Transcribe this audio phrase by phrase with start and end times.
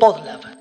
[0.00, 0.53] Podlab.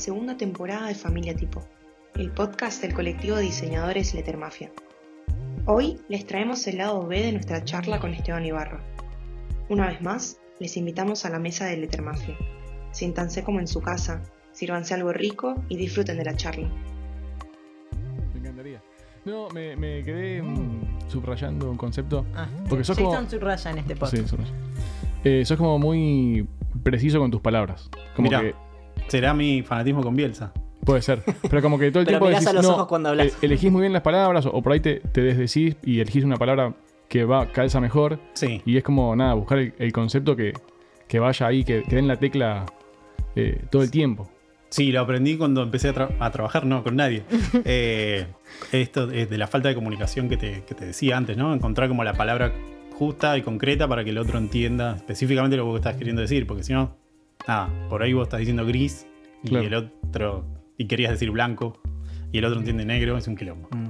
[0.00, 1.62] Segunda temporada de Familia Tipo,
[2.14, 4.72] el podcast del colectivo de diseñadores Lettermafia.
[5.66, 8.80] Hoy les traemos el lado B de nuestra charla con Esteban Ibarra.
[9.68, 12.34] Una vez más, les invitamos a la mesa de Lettermafia.
[12.92, 16.68] Siéntanse como en su casa, sírvanse algo rico y disfruten de la charla.
[18.32, 18.82] Me encantaría.
[19.26, 22.24] No, me, me quedé mm, subrayando un concepto.
[22.34, 23.30] Ah, Porque sos Jason como.
[23.30, 24.16] subraya en este podcast.
[24.16, 24.52] Sí, subraya.
[25.24, 26.48] Eh, sos como muy
[26.82, 27.90] preciso con tus palabras.
[28.16, 28.40] Como Mirá.
[28.40, 28.69] que.
[29.10, 30.52] Será mi fanatismo con Bielsa.
[30.84, 31.22] Puede ser.
[31.48, 33.26] Pero como que todo el Pero tiempo mirás decís, a los no, ojos cuando hablas.
[33.26, 36.24] eh, elegís muy bien las palabras o, o por ahí te, te desdecís y elegís
[36.24, 36.74] una palabra
[37.08, 38.18] que va calza mejor.
[38.34, 38.62] Sí.
[38.64, 40.52] Y es como, nada, buscar el, el concepto que,
[41.08, 42.66] que vaya ahí, que, que den la tecla
[43.36, 44.30] eh, todo el tiempo.
[44.70, 47.24] Sí, lo aprendí cuando empecé a, tra- a trabajar, no con nadie.
[47.64, 48.26] Eh,
[48.72, 51.52] esto es de la falta de comunicación que te, que te decía antes, ¿no?
[51.52, 52.52] Encontrar como la palabra
[52.92, 56.62] justa y concreta para que el otro entienda específicamente lo que estás queriendo decir, porque
[56.62, 56.96] si no,
[57.46, 59.06] nada, por ahí vos estás diciendo gris
[59.42, 59.66] y Claro.
[59.66, 60.44] el otro,
[60.76, 61.80] y querías decir blanco,
[62.32, 63.68] y el otro entiende negro, es un quilombo.
[63.72, 63.88] Mm.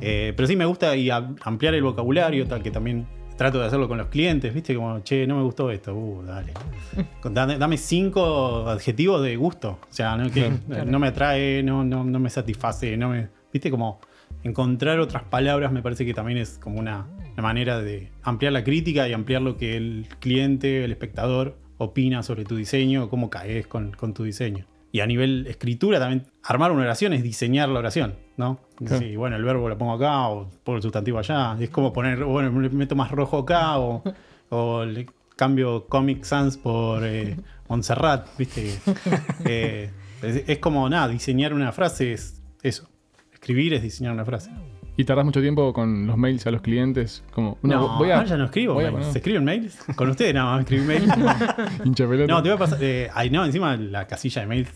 [0.00, 3.66] Eh, pero sí me gusta y a- ampliar el vocabulario, tal que también trato de
[3.66, 4.74] hacerlo con los clientes, ¿viste?
[4.74, 6.52] Como, che, no me gustó esto, uh, dale.
[7.30, 9.78] Dame, dame cinco adjetivos de gusto.
[9.82, 10.50] O sea, no, que,
[10.86, 13.28] no me atrae, no, no, no me satisface, no me.
[13.52, 13.70] ¿Viste?
[13.70, 14.00] Como
[14.42, 18.62] encontrar otras palabras me parece que también es como una, una manera de ampliar la
[18.62, 23.66] crítica y ampliar lo que el cliente, el espectador, opina sobre tu diseño, cómo caes
[23.66, 24.66] con, con tu diseño.
[24.90, 28.58] Y a nivel escritura también, armar una oración es diseñar la oración, ¿no?
[28.76, 28.98] Claro.
[28.98, 31.56] Sí, bueno, el verbo lo pongo acá o pongo el sustantivo allá.
[31.60, 34.02] Es como poner, bueno, le meto más rojo acá o,
[34.48, 35.06] o le
[35.36, 37.36] cambio Comic Sans por eh,
[37.68, 38.78] Montserrat, ¿viste?
[39.44, 39.90] Eh,
[40.22, 42.88] es, es como, nada, diseñar una frase es eso.
[43.32, 44.50] Escribir es diseñar una frase.
[44.98, 47.22] Y tardás mucho tiempo con los mails a los clientes.
[47.32, 48.16] Como, no, No, voy a.
[48.16, 49.12] ahora ya no escribo voy a mails.
[49.12, 49.78] ¿Se escriben mails?
[49.94, 51.06] Con ustedes nada más escribí mails.
[51.16, 51.34] No,
[51.84, 52.32] hincha pelota.
[52.32, 52.78] No, te voy a pasar.
[52.82, 54.70] Eh, ay, no, encima la casilla de mails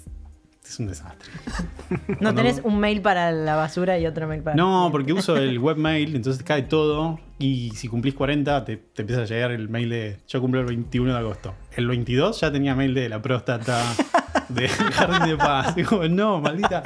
[0.64, 1.28] es un desastre.
[2.20, 4.54] No tenés un mail para la basura y otro mail para.
[4.54, 7.18] No, porque uso el webmail, entonces cae todo.
[7.40, 10.18] Y si cumplís 40, te, te empieza a llegar el mail de.
[10.28, 11.52] Yo cumplo el 21 de agosto.
[11.76, 13.82] El 22 ya tenía mail de la próstata,
[14.48, 15.74] de Jardín de Paz.
[15.74, 16.84] Digo, no, maldita,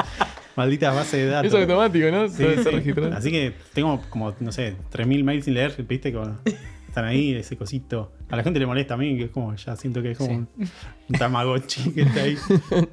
[0.56, 1.46] maldita base de datos.
[1.48, 2.28] Eso es automático, ¿no?
[2.28, 2.92] Sí, sí.
[3.12, 6.12] Así que tengo como, no sé, 3.000 mails sin leer, ¿viste?
[6.12, 6.36] Como
[6.88, 8.12] están ahí, ese cosito.
[8.30, 10.30] A la gente le molesta a mí, que es como, ya siento que es como
[10.34, 10.48] un,
[11.08, 12.34] un Tamagotchi que está ahí.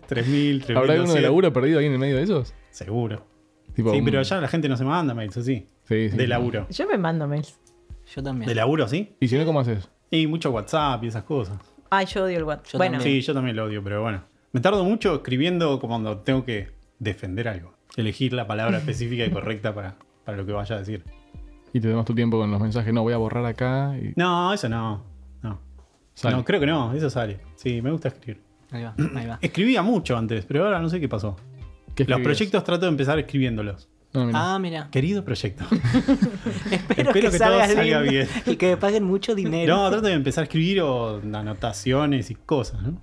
[0.09, 0.77] 3.000, 3.000.
[0.77, 2.53] ¿Habrá alguno de laburo perdido ahí en el medio de esos?
[2.69, 3.25] Seguro.
[3.73, 5.67] Tipo, sí, un- pero ya la gente no se manda mails así.
[5.87, 6.17] Sí, sí.
[6.17, 6.67] De laburo.
[6.69, 7.57] Yo me mando mails.
[8.15, 8.47] Yo también.
[8.47, 9.15] ¿De laburo, sí?
[9.19, 9.89] ¿Y si no, cómo haces?
[10.11, 11.57] Y mucho WhatsApp y esas cosas.
[11.89, 12.75] Ay, yo odio el WhatsApp.
[12.77, 13.21] Bueno, también.
[13.21, 14.23] Sí, yo también lo odio, pero bueno.
[14.51, 16.67] Me tardo mucho escribiendo como cuando tengo que
[17.03, 17.73] defender algo.
[17.95, 21.03] Elegir la palabra específica y correcta para, para lo que vaya a decir.
[21.73, 22.93] Y te tomas tu tiempo con los mensajes.
[22.93, 25.03] No, voy a borrar acá y No, eso no.
[25.41, 25.59] No.
[26.13, 26.35] sale.
[26.35, 27.39] No, creo que no, eso sale.
[27.55, 28.41] Sí, me gusta escribir.
[28.71, 29.39] Ahí va, ahí va.
[29.41, 31.35] Escribía mucho antes, pero ahora no sé qué pasó.
[31.95, 33.89] ¿Qué Los proyectos trato de empezar escribiéndolos.
[34.13, 34.53] No, mira.
[34.53, 34.89] Ah, mira.
[34.91, 35.65] Querido proyecto.
[36.71, 38.27] Espero, Espero que, que salga, todo salga bien.
[38.45, 39.75] Y que me paguen mucho dinero.
[39.75, 43.01] No, trato de empezar a escribir o anotaciones y cosas, ¿no?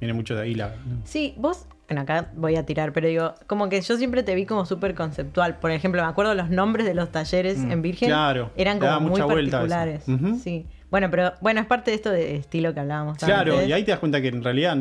[0.00, 0.74] Viene mucho de ahí la.
[1.04, 1.66] Sí, vos.
[1.88, 4.94] Bueno, acá voy a tirar, pero digo, como que yo siempre te vi como súper
[4.96, 5.58] conceptual.
[5.60, 8.08] Por ejemplo, me acuerdo los nombres de los talleres Mm, en Virgen.
[8.08, 10.04] claro, Eran como muy particulares.
[10.42, 10.66] Sí.
[10.90, 13.18] Bueno, pero bueno, es parte de esto de estilo que hablábamos.
[13.18, 14.76] Claro, y ahí te das cuenta que en realidad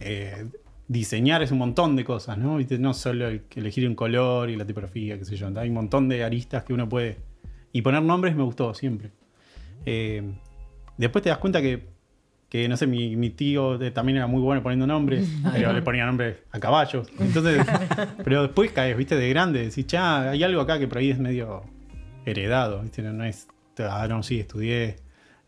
[0.00, 0.46] eh,
[0.88, 2.58] diseñar es un montón de cosas, ¿no?
[2.78, 5.48] No solo el- elegir un color y la tipografía, qué sé yo.
[5.58, 7.18] Hay un montón de aristas que uno puede.
[7.72, 9.10] Y poner nombres me gustó siempre.
[9.84, 10.22] Eh,
[10.96, 11.88] después te das cuenta que,
[12.62, 15.82] que, no sé, mi, mi tío eh, también era muy bueno poniendo nombres, pero le
[15.82, 17.08] ponía nombres a caballos.
[17.18, 17.64] Entonces,
[18.24, 21.18] pero después caes, viste, de grande, decís, ya, hay algo acá que por ahí es
[21.18, 21.62] medio
[22.24, 23.46] heredado, viste, no, no es,
[23.78, 24.96] ah, no, sí, estudié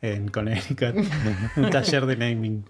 [0.01, 0.95] en Connecticut,
[1.57, 2.65] un taller de naming.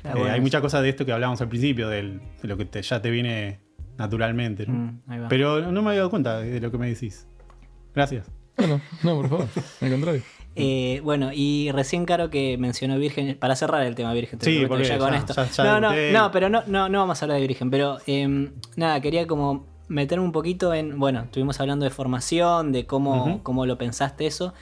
[0.00, 2.56] Claro, Eh, bueno, hay muchas cosas de esto que hablábamos al principio, del- de lo
[2.56, 3.60] que te- ya te viene
[3.98, 4.66] naturalmente.
[4.66, 4.74] ¿no?
[5.06, 5.28] Mm.
[5.28, 7.26] Pero no me había dado cuenta de lo que me decís.
[7.94, 8.28] Gracias.
[8.58, 9.46] No, no, no, por favor.
[9.80, 10.22] Al contrario.
[10.54, 14.52] Eh, bueno, y recién Caro que mencionó Virgen, para cerrar el tema Virgen, te Sí,
[14.52, 15.32] prometo, porque ya con esto.
[15.34, 17.98] ya- ya no, no, no, pero no, no, no vamos a hablar de Virgen, pero
[18.06, 23.40] em, nada, quería como meterme un poquito en, bueno, estuvimos hablando de formación, de cómo,
[23.42, 24.52] cómo lo pensaste eso,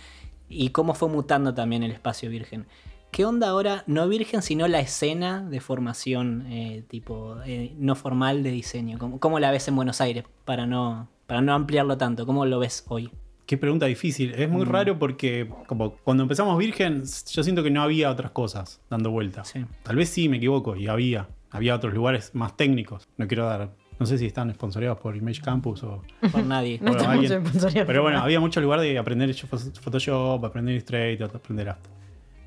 [0.49, 2.67] y cómo fue mutando también el espacio Virgen.
[3.13, 8.45] ¿Qué onda ahora, no Virgen, sino la escena de formación eh, tipo eh, no formal
[8.45, 8.99] de diseño?
[8.99, 10.25] ¿Cómo, cómo la ves en Buenos Aires?
[10.45, 13.11] Para no, para no ampliarlo tanto, ¿cómo lo ves hoy?
[13.51, 14.33] Qué pregunta difícil.
[14.37, 17.03] Es muy raro porque como cuando empezamos Virgen,
[17.33, 19.43] yo siento que no había otras cosas dando vuelta.
[19.43, 19.65] Sí.
[19.83, 21.27] Tal vez sí me equivoco y había.
[21.51, 23.09] Había otros lugares más técnicos.
[23.17, 23.75] No quiero dar.
[23.99, 26.01] No sé si están sponsoreados por Image Campus o.
[26.31, 26.79] Por nadie.
[26.81, 26.93] No
[27.85, 31.91] Pero bueno, había mucho lugar de aprender Photoshop, aprender Illustrator, aprender After.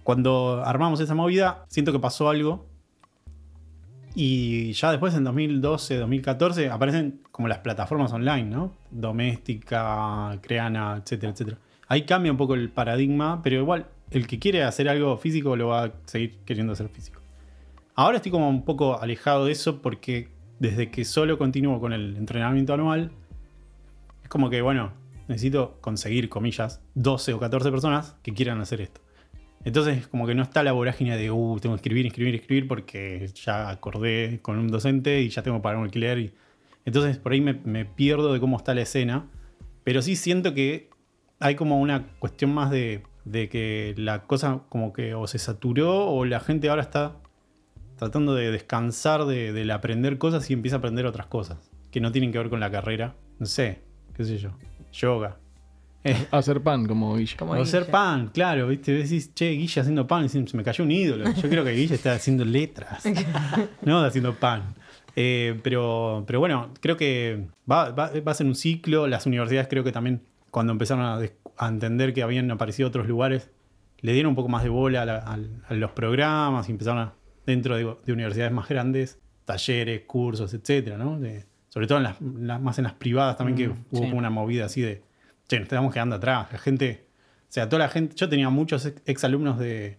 [0.04, 2.66] Cuando armamos esa movida, siento que pasó algo.
[4.16, 8.74] Y ya después, en 2012, 2014, aparecen como las plataformas online, ¿no?
[8.92, 11.58] Doméstica, Creana, etcétera, etcétera.
[11.88, 15.70] Ahí cambia un poco el paradigma, pero igual, el que quiere hacer algo físico lo
[15.70, 17.22] va a seguir queriendo hacer físico.
[17.96, 22.16] Ahora estoy como un poco alejado de eso porque desde que solo continúo con el
[22.16, 23.12] entrenamiento anual,
[24.24, 24.92] es como que, bueno,
[25.28, 29.02] necesito conseguir, comillas, 12 o 14 personas que quieran hacer esto.
[29.66, 33.30] Entonces, como que no está la vorágine de, uh, tengo que escribir, escribir, escribir porque
[33.34, 36.20] ya acordé con un docente y ya tengo que pagar un alquiler.
[36.20, 36.34] Y...
[36.86, 39.28] Entonces, por ahí me, pierdo de cómo está la escena.
[39.84, 40.90] Pero sí siento que
[41.40, 46.08] hay como una cuestión más de, de que la cosa como que o se saturó
[46.08, 47.18] o la gente ahora está
[47.98, 52.12] tratando de descansar de- del aprender cosas y empieza a aprender otras cosas que no
[52.12, 53.16] tienen que ver con la carrera.
[53.40, 53.82] No sé,
[54.16, 54.52] qué sé yo.
[54.94, 55.38] Yoga.
[56.04, 57.36] Eh, Hacer pan como Guille.
[57.38, 58.92] Como o hacer pan, claro, ¿viste?
[58.94, 61.26] Decís, che, Guille haciendo pan, se me cayó un ídolo.
[61.34, 63.04] Yo creo que Guille está haciendo letras,
[63.84, 64.76] no haciendo pan.
[65.16, 69.08] Eh, pero, pero bueno, creo que va, va- va a ser un ciclo.
[69.08, 73.50] Las universidades creo que también, cuando empezaron a, entender que habían aparecido otros lugares,
[74.02, 77.00] le dieron un poco más de bola a, la- al- a los programas y empezaron
[77.00, 77.14] a,
[77.46, 81.20] dentro de, de universidades más grandes, talleres, cursos, etcétera, ¿no?
[81.20, 84.12] De- sobre todo en las, las- más en las privadas también, que Mm, hubo sí.
[84.14, 85.04] una movida así de,
[85.48, 86.48] che, nos estamos quedando atrás.
[86.52, 87.06] La gente,
[87.50, 89.98] o sea, toda la gente, yo tenía muchos ex- exalumnos de,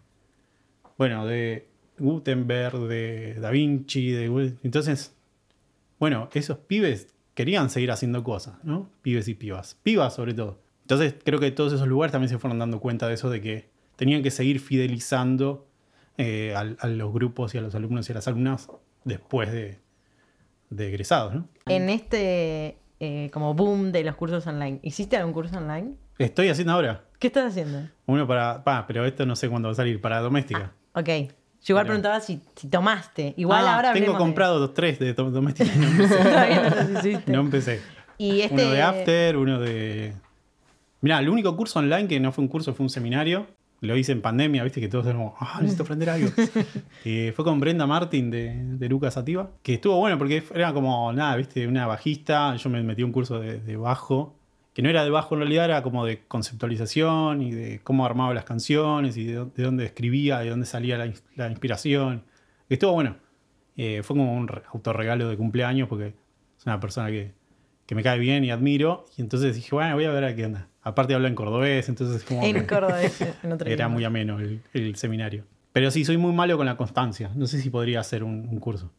[0.99, 1.69] bueno, de
[1.99, 5.15] Gutenberg, de Da Vinci, de, entonces,
[5.99, 8.91] bueno, esos pibes querían seguir haciendo cosas, ¿no?
[9.03, 9.77] Pibes y pibas.
[9.83, 10.61] Pibas sobre todo.
[10.83, 13.69] Entonces creo que todos esos lugares también se fueron dando cuenta de eso, de que
[13.97, 15.67] tenían que seguir fidelizando
[16.19, 18.69] eh, al- a, los grupos y a los alumnos y a las alumnas
[19.05, 19.79] después de,
[20.71, 21.49] de egresados, ¿no?
[21.67, 25.95] En este eh, como boom de los cursos online, ¿hiciste algún curso online?
[26.19, 27.89] Estoy haciendo ahora ¿Qué estás haciendo?
[28.07, 30.73] uno para, pa, pero esto no sé cuándo va a salir, para doméstica.
[30.95, 31.09] Ok.
[31.09, 33.33] Yo igual Pero- preguntaba si, si tomaste.
[33.39, 36.17] Igual Ah, ahora tengo de- comprado dos, tres de do- doméstica y no empecé.
[36.23, 37.33] Todavía no los hiciste.
[37.33, 37.81] No empecé.
[38.19, 38.55] Y este...
[38.55, 40.13] Uno de After, uno de.
[41.01, 43.47] Mirá, el único curso online que no fue un curso, fue un seminario.
[43.85, 46.31] Lo hice en pandemia, viste que todos éramos, ah, necesito aprender algo.
[47.05, 51.13] Eh, fue con Brenda Martin de, de Lucas Sativa, que estuvo bueno porque era como,
[51.13, 52.57] nada, viste, una bajista.
[52.57, 54.35] Yo me metí a un curso de, de bajo,
[54.73, 58.33] que no era de bajo en realidad, era como de conceptualización y de cómo armaba
[58.35, 62.23] las canciones y de, de dónde escribía, de dónde salía la, la inspiración.
[62.69, 63.17] Que estuvo bueno.
[63.77, 66.15] Eh, fue como un re- autorregalo de cumpleaños porque
[66.59, 67.33] es una persona que,
[67.87, 69.05] que me cae bien y admiro.
[69.19, 70.69] Y entonces dije, bueno, voy a ver a qué onda.
[70.85, 73.89] Aparte habla en cordobés, entonces como En cordobés, en otro era idioma.
[73.95, 75.45] muy ameno el, el seminario.
[75.73, 77.31] Pero sí, soy muy malo con la constancia.
[77.35, 78.93] No sé si podría hacer un, un curso.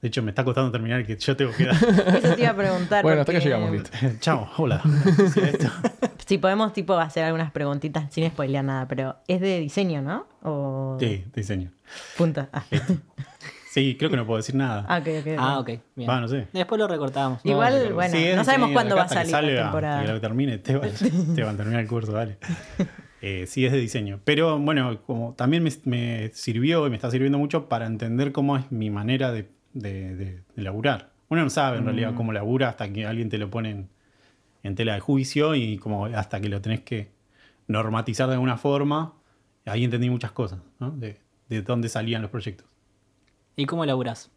[0.00, 1.74] De hecho, me está costando terminar que yo tengo que dar.
[2.22, 3.02] Eso te iba a preguntar.
[3.02, 3.90] Bueno, hasta que llegamos, listo.
[4.20, 4.80] Chao, hola.
[6.26, 10.26] Si podemos tipo hacer algunas preguntitas sin spoilear nada, pero es de diseño, ¿no?
[10.42, 11.70] O Sí, diseño.
[12.16, 12.48] punta.
[12.52, 12.64] Ah,
[13.76, 14.86] Sí, creo que no puedo decir nada.
[14.88, 15.26] Ah, ok, ok.
[15.38, 15.70] Ah, ok.
[15.94, 16.08] Bien.
[16.08, 16.48] Va, no sé.
[16.52, 17.40] Después lo recortamos.
[17.44, 20.02] Igual, No, bueno, no sabemos cuándo va a salir la temporada.
[20.06, 20.86] Que lo termine, te va,
[21.34, 22.38] te va a terminar el curso, dale.
[23.22, 24.20] Eh, sí, es de diseño.
[24.24, 28.56] Pero bueno, como también me, me sirvió y me está sirviendo mucho para entender cómo
[28.56, 31.10] es mi manera de, de, de- de laburar.
[31.28, 32.14] Uno no sabe en realidad Mm.
[32.14, 33.88] cómo labura hasta que alguien te lo pone en,
[34.62, 37.10] en tela de juicio y como hasta que lo tenés que
[37.68, 39.14] normatizar de alguna forma.
[39.64, 40.90] Ahí entendí muchas cosas, ¿no?
[40.92, 41.18] De,
[41.48, 42.66] de dónde salían los proyectos.
[43.56, 44.30] ¿Y cómo laburás?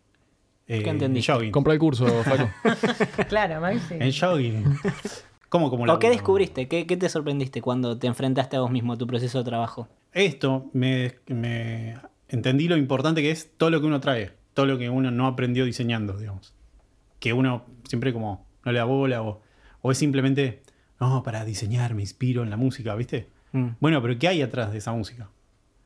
[0.67, 1.31] Eh, ¿Qué entendiste?
[1.31, 1.51] En jogging.
[1.51, 2.49] Compra el curso, Flaco.
[3.27, 3.95] Claro, Maxi.
[3.99, 4.63] En jogging.
[5.49, 6.67] ¿Cómo como ¿O qué descubriste?
[6.67, 9.87] ¿Qué, qué te sorprendiste cuando te enfrentaste a vos mismo, a tu proceso de trabajo?
[10.11, 11.97] esto me, me
[12.29, 15.27] entendí lo importante que es todo lo que uno trae, todo lo que uno no
[15.27, 16.53] aprendió diseñando, digamos.
[17.19, 19.41] Que uno siempre como no le da bola o,
[19.81, 20.63] o es simplemente,
[20.99, 23.27] no, para diseñar me inspiro en la música, ¿viste?
[23.51, 23.69] Mm.
[23.79, 25.29] Bueno, pero ¿qué hay atrás de esa música?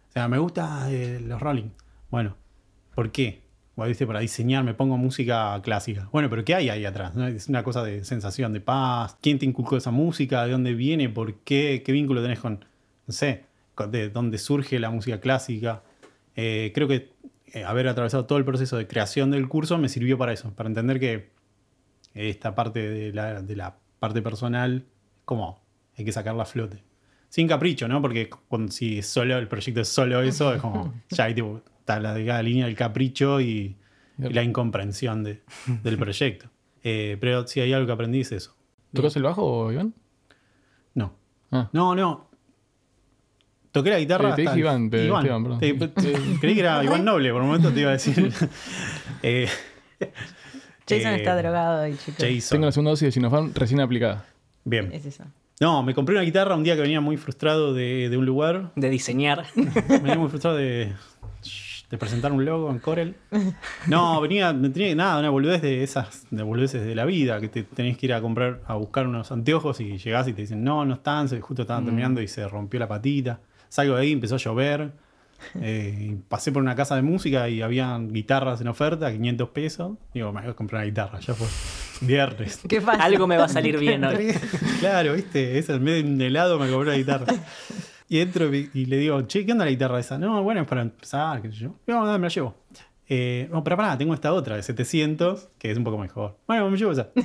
[0.09, 1.69] O sea, me gusta eh, los Rolling.
[2.11, 2.35] Bueno,
[2.95, 3.41] ¿por qué?
[3.75, 6.07] o viste, para diseñar me pongo música clásica.
[6.11, 7.15] Bueno, pero ¿qué hay ahí atrás?
[7.15, 7.25] no?
[7.27, 9.17] Es una cosa de sensación de paz.
[9.19, 10.45] ¿Quién te inculcó esa música?
[10.45, 11.09] ¿De dónde viene?
[11.09, 11.81] ¿Por qué?
[11.83, 12.63] ¿Qué vínculo tenés con,
[13.07, 15.81] no sé, con- de dónde surge la música clásica?
[16.35, 17.09] Eh, creo que
[17.47, 20.69] eh, haber atravesado todo el proceso de creación del curso me sirvió para eso, para
[20.69, 21.29] entender que
[22.13, 24.85] esta parte de la, de la parte personal,
[25.25, 25.59] como
[25.97, 26.83] hay que sacarla a flote.
[27.29, 28.01] Sin capricho, ¿no?
[28.03, 31.99] Porque cuando, si solo el proyecto es solo eso, es como ya hay tipo, está
[31.99, 33.75] la delgada línea del capricho y,
[34.17, 35.41] y la incomprensión de-
[35.83, 36.47] del proyecto.
[36.83, 38.55] Eh, pero si hay algo que aprendí es eso.
[38.93, 39.93] ¿Tocas el bajo, Iván?
[40.93, 41.13] No.
[41.51, 41.69] Ah.
[41.73, 42.29] No, no.
[43.71, 44.29] Toqué la guitarra.
[44.31, 45.59] Eh, te dije Iván, pero Esteban, perdón.
[45.59, 48.31] Te- te- creí que era Iván Noble, por un momento te iba a decir.
[49.25, 49.47] Eh,
[50.85, 52.17] Jason eh, está drogado hoy, chicos.
[52.19, 52.49] Jason.
[52.57, 54.25] Tengo la segunda dosis de Sinopharm recién aplicada.
[54.65, 54.91] Bien.
[54.91, 55.23] Es eso.
[55.61, 58.73] No, me compré una guitarra un día que venía muy frustrado de, de un lugar.
[58.75, 59.45] De diseñar.
[59.55, 60.91] Venía muy frustrado de,
[61.93, 63.15] de presentar un logo en Corel.
[63.85, 67.49] No, venía, me tenía nada, una boludez de esas, de boludeces de la vida, que
[67.49, 70.63] te tenés que ir a comprar, a buscar unos anteojos y llegás y te dicen,
[70.63, 73.41] no, no están, justo estaban terminando y se rompió la patita.
[73.69, 74.91] Salgo de ahí, empezó a llover.
[75.61, 79.91] eh, pasé por una casa de música y habían guitarras en oferta, 500 pesos.
[80.15, 81.47] Digo, me voy a comprar una guitarra, ya fue.
[82.07, 82.59] Viernes.
[82.67, 83.03] ¿Qué pasa?
[83.03, 84.33] Algo me va a salir bien hoy.
[84.79, 87.27] claro, viste, es en vez de un helado me compré una guitarra.
[88.09, 90.17] Y entro y, y le digo, che, ¿qué onda la guitarra esa?
[90.17, 91.75] No, bueno, es para empezar, qué sé yo.
[91.87, 92.55] No, no, me la llevo.
[93.07, 96.37] Eh, no, pero pará, tengo esta otra de 700, que es un poco mejor.
[96.47, 97.09] Bueno, me llevo esa.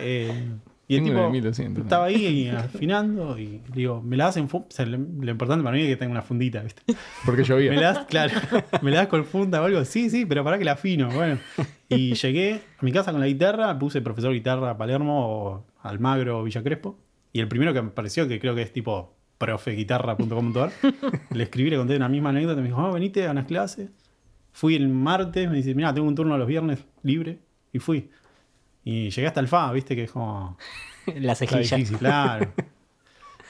[0.00, 0.50] Eh,
[0.86, 4.66] y el tipo de 1200, estaba ahí afinando y le digo, me la hacen o
[4.68, 6.82] sea, lo, lo importante para mí es que tenga una fundita, ¿viste?
[7.24, 7.70] Porque llovía.
[7.70, 8.32] Me la das, claro,
[8.82, 9.82] me la das con funda o algo.
[9.86, 11.10] Sí, sí, pero para que la afino.
[11.10, 11.38] Bueno.
[11.88, 16.42] Y llegué a mi casa con la guitarra, puse profesor guitarra Palermo o Almagro o
[16.42, 16.98] Villa Crespo.
[17.32, 20.70] Y el primero que me pareció, que creo que es tipo profeguitarra.com.ar,
[21.30, 22.60] le escribí, le conté una misma anécdota.
[22.60, 23.90] Me dijo, oh, venite a unas clases.
[24.52, 27.38] Fui el martes, me dice, mira, tengo un turno los viernes libre.
[27.72, 28.10] Y fui.
[28.84, 30.56] Y llegué hasta el FA, viste, que es como.
[31.16, 31.60] La cejilla.
[31.76, 31.98] difícil.
[31.98, 32.52] Claro.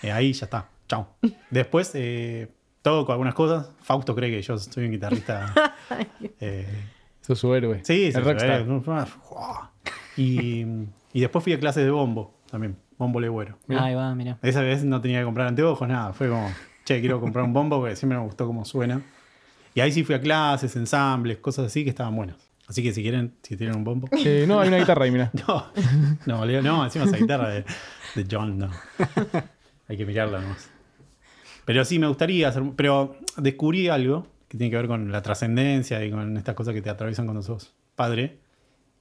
[0.02, 0.68] Eh, ahí ya está.
[0.88, 1.16] Chao.
[1.50, 2.48] Después, eh,
[2.82, 3.72] todo con algunas cosas.
[3.82, 5.52] Fausto cree que yo soy un guitarrista.
[6.40, 6.66] eh,
[7.20, 7.80] Sos su héroe.
[7.84, 8.64] sí, el sí, rockstar.
[10.14, 10.22] sí.
[10.22, 10.66] Y,
[11.12, 12.76] y después fui a clases de bombo también.
[12.98, 13.58] Bombo legüero.
[13.68, 14.38] Ahí va, mira.
[14.42, 16.12] Esa vez no tenía que comprar anteojos, nada.
[16.12, 16.50] Fue como,
[16.84, 19.00] che, quiero comprar un bombo porque siempre me gustó cómo suena.
[19.74, 22.36] Y ahí sí fui a clases, ensambles, cosas así que estaban buenas.
[22.66, 24.08] Así que si quieren, si tienen un bombo.
[24.12, 25.30] Eh, no, hay una guitarra ahí, mira.
[25.46, 25.66] No,
[26.26, 27.64] no, Leo, no, encima esa guitarra de,
[28.14, 28.70] de John, no.
[29.88, 30.68] Hay que mirarla nomás.
[31.64, 32.62] Pero sí, me gustaría hacer.
[32.76, 36.82] Pero descubrí algo que tiene que ver con la trascendencia y con estas cosas que
[36.82, 38.38] te atraviesan cuando sos padre.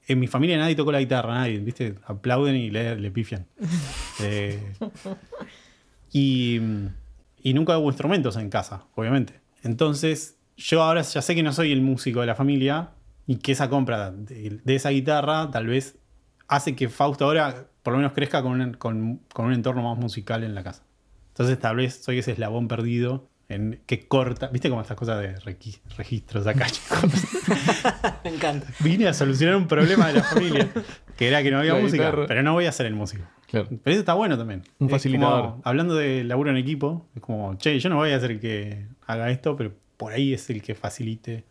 [0.08, 1.96] En mi familia nadie tocó la guitarra, nadie, ¿viste?
[2.06, 3.46] Aplauden y le, le pifian.
[4.24, 4.60] Eh,
[6.12, 6.60] y,
[7.44, 9.40] y nunca hubo instrumentos en casa, obviamente.
[9.64, 12.92] Entonces, yo ahora ya sé que no soy el músico de la familia
[13.28, 15.98] y que esa compra de, de esa guitarra tal vez
[16.48, 19.98] hace que Fausto ahora por lo menos crezca con un, con- con un entorno más
[19.98, 20.84] musical en la casa.
[21.30, 25.36] Entonces tal vez soy ese eslabón perdido en que corta, viste como estas cosas de
[25.39, 27.00] requi- registros acá, chicos.
[28.24, 28.68] Me encanta.
[28.80, 30.70] Vine a solucionar un problema de la familia,
[31.16, 32.25] que era que no había La música, guitarra.
[32.27, 33.24] pero no voy a ser el músico.
[33.48, 33.68] Claro.
[33.70, 34.63] Pero eso está bueno también.
[34.80, 35.42] Un Es facilitador.
[35.51, 38.39] como, hablando de laburo en equipo, es como, che, yo no voy a ser el
[38.42, 41.46] que haga esto, pero por ahí es el que facilite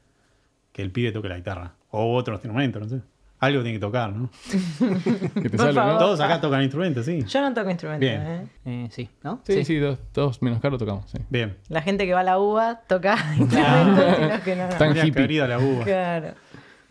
[0.72, 1.72] que el pibe toque la guitarra.
[1.90, 3.00] O otro instrumento, no sé.
[3.38, 4.30] Algo tiene que tocar, ¿no?
[5.34, 5.74] Que te Por salga, ¿no?
[5.88, 5.98] favor.
[5.98, 7.22] Todos acá tocan instrumentos, sí.
[7.26, 8.22] Yo no toco instrumentos, Bien.
[8.22, 8.46] ¿eh?
[8.64, 9.40] Eh, sí, ¿no?
[9.44, 11.10] Sí, sí, todos, todos menos caro tocamos.
[11.10, 11.18] Sí.
[11.28, 11.56] Bien.
[11.68, 14.68] La gente que va a la uva toca instrumentos y los que no.
[14.68, 14.74] no.
[14.76, 15.46] Tan hippie.
[15.46, 15.84] la uva.
[15.84, 16.28] Claro.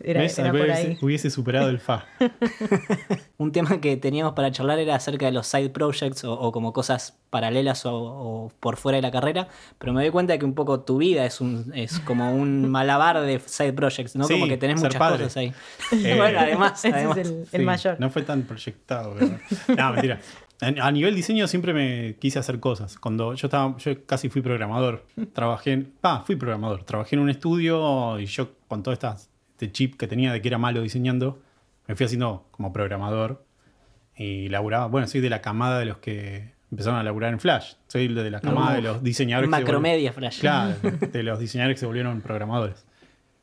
[0.00, 0.38] Era, ¿Ves?
[0.38, 0.98] era por Hubiese- ahí.
[1.00, 2.04] hubiese superado el fa.
[3.38, 6.72] Un tema que teníamos para charlar era acerca de los side projects o, o como
[6.72, 9.48] cosas paralelas o, o por fuera de la carrera,
[9.78, 12.68] pero me doy cuenta de que un poco tu vida es un es como un
[12.70, 14.24] malabar de side projects, ¿no?
[14.24, 15.24] Sí, como que tenés muchas padre.
[15.24, 15.52] cosas ahí.
[15.92, 17.16] Eh, bueno, además, Ese además.
[17.18, 18.00] es el, el Sí, mayor.
[18.00, 19.14] No fue tan proyectado.
[19.18, 19.38] pero-
[19.76, 20.20] No, mentira.
[20.80, 22.98] A nivel diseño siempre me quise hacer cosas.
[22.98, 25.04] Cuando yo estaba, yo casi fui programador.
[25.34, 26.82] Trabajé en, ah, fui programador.
[26.84, 30.48] Trabajé en un estudio y yo con todo estas, este chip que tenía de que
[30.48, 31.40] era malo diseñando,
[31.88, 33.42] me fui haciendo como programador
[34.16, 34.86] y laburaba.
[34.86, 37.74] Bueno, soy de la camada de los que empezaron a laburar en Flash.
[37.86, 39.48] Soy de la camada de los diseñadores.
[39.48, 40.40] que Macromedia Flash.
[40.40, 40.74] Claro,
[41.12, 42.84] de los diseñadores que se volvieron programadores.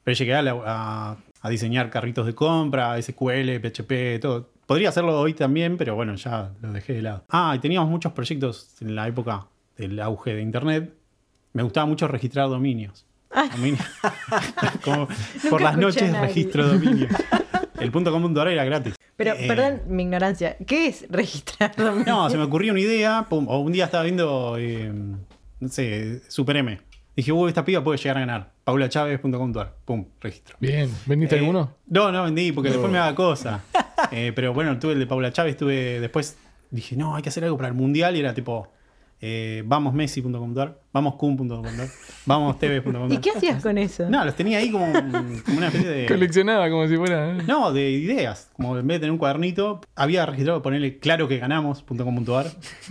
[0.04, 4.50] Pero llegué a, a- a diseñar carritos de compra, SQL, PHP, todo.
[4.66, 7.24] Podría hacerlo hoy también, pero bueno, ya lo dejé de lado.
[7.30, 10.94] Ah, y teníamos muchos proyectos en la época del auge de Internet.
[11.54, 13.06] Me gustaba mucho registrar dominios.
[14.84, 15.08] Como
[15.50, 16.28] por las noches nadie.
[16.28, 17.12] registro dominios.
[17.80, 18.96] El punto com era gratis.
[19.18, 20.56] Pero, Eh, perdón mi ignorancia.
[20.66, 22.08] ¿Qué es registrar dominios?
[22.08, 24.92] No, se me ocurrió una idea, pum, o un día estaba viendo, eh,
[25.60, 26.80] no sé, Super M.
[27.16, 28.52] Dije, uy, esta piba puede llegar a ganar.
[28.64, 29.76] paulachavez.com.ar.
[29.86, 30.56] Pum, registro.
[30.60, 30.90] Bien.
[31.06, 31.76] ¿Vendiste Eh, alguno?
[31.88, 33.62] No, no vendí porque después me daba cosa.
[34.12, 36.38] Eh, pero bueno, tuve el de Paula Chávez, tuve después
[36.72, 38.72] dije, no, hay que hacer algo para el mundial y era tipo
[39.26, 41.88] eh, vamosmessi.com.ar, vamoscum.com.ar,
[42.26, 43.14] vamostv.com.ar.
[43.14, 44.10] ¿Y qué hacías con eso?
[44.10, 47.32] No, los tenía ahí como, como una especie de Coleccionaba como si fuera.
[47.38, 47.42] ¿eh?
[47.48, 48.52] no, de ideas.
[48.58, 52.48] Como en vez de tener un cuadernito, había registrado ponerle claro que ganamos.com.ar.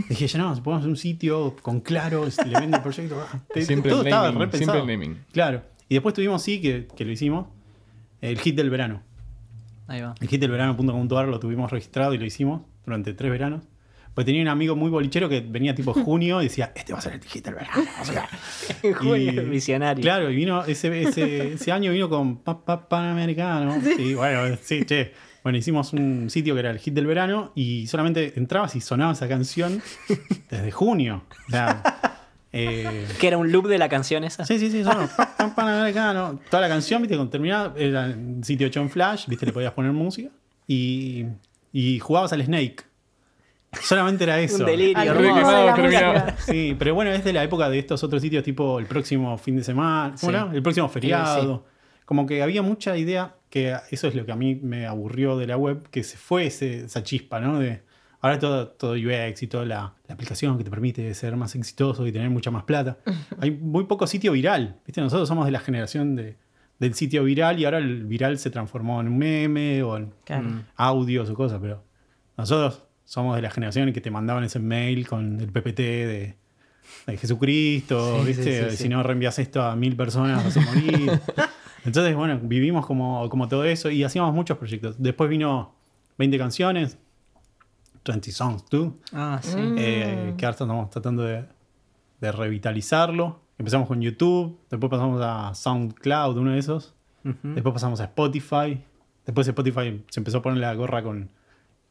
[0.09, 3.23] Dije, ya no, si ponemos un sitio con claro, se le vende el proyecto.
[3.31, 4.73] ah, te- Siempre todo el estaba naming, repensado.
[4.79, 5.25] siempre el naming.
[5.33, 5.63] Claro.
[5.91, 7.47] Y después tuvimos, sí, que, que lo hicimos,
[8.23, 9.03] el hit del verano.
[9.87, 10.15] Ahí va.
[10.19, 13.65] El hit del verano.com.ar lo tuvimos registrado y lo hicimos durante tres veranos.
[14.15, 17.03] Pues tenía un amigo muy bolichero que venía tipo junio y decía, este va a
[17.03, 17.83] ser el hit del verano.
[18.01, 18.29] o sea.
[18.83, 20.03] En junio, Y- visionario.
[20.03, 23.77] Claro, y vino ese, ese, ese año vino con pa, pa, Panamericano.
[23.99, 25.13] Y bueno, sí, che.
[25.43, 29.13] Bueno, hicimos un sitio que era el hit del verano y solamente entrabas y sonaba
[29.13, 29.83] esa canción
[30.49, 31.25] desde junio.
[31.49, 31.83] O sea,
[32.53, 34.45] eh, Que era un loop de la canción esa.
[34.45, 35.09] Sí, sí, sí, sonó.
[35.17, 36.39] Pa, pa, Panamericano.
[36.49, 39.73] Toda la canción, viste, cuando terminaba, era en sitio hecho en Flash, viste, le podías
[39.73, 40.29] poner música.
[40.69, 41.25] Y,
[41.73, 42.77] y jugabas al Snake.
[43.81, 44.59] Solamente era eso.
[44.59, 45.15] Un delirio.
[45.17, 46.37] Quemado, música.
[46.41, 49.57] Sí, pero bueno, es de la época de estos otros sitios, tipo el próximo fin
[49.57, 50.57] de semana, ¿cómo Sí.
[50.57, 51.65] El próximo feriado.
[52.05, 55.47] Como que había mucha idea, que eso es lo que a mí me aburrió de
[55.47, 57.59] la web, que se fue ese- esa chispa, ¿no?
[57.59, 57.83] De,
[58.21, 62.07] ahora todo, todo UX y toda la, la aplicación que te permite ser más exitoso
[62.07, 62.99] y tener mucha más plata.
[63.41, 65.01] Hay muy poco sitio viral, ¿viste?
[65.01, 66.37] Nosotros somos de la generación de,
[66.79, 70.49] del sitio viral y ahora el viral se transformó en un meme o en Claro.
[70.77, 71.83] Audios o cosas, pero
[72.37, 76.37] nosotros somos de la generación en que te mandaban ese mail con el PPT de,
[77.07, 78.43] de Jesucristo, Sí, ¿viste?
[78.65, 78.83] sí, sí, sí.
[78.85, 81.21] si no reenvías esto a mil personas vas a morir.
[81.85, 84.97] Entonces, bueno, vivimos como, como todo eso y hacíamos muchos proyectos.
[85.03, 85.75] Después vino
[86.17, 86.97] 20 canciones,
[88.07, 89.57] 20 Songs Too, Ah, sí.
[89.59, 89.75] Mm.
[89.79, 91.45] eh, que ahora estamos tratando de,
[92.21, 93.41] de revitalizarlo.
[93.59, 96.95] Empezamos con YouTube, después pasamos a SoundCloud, uno de esos.
[97.25, 98.83] Después pasamos a Spotify.
[99.27, 101.29] Después Spotify se empezó a poner la gorra con,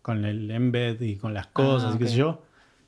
[0.02, 2.42] con el embed y con las cosas Ah, y qué sé yo.